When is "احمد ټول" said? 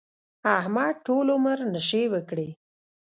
0.57-1.27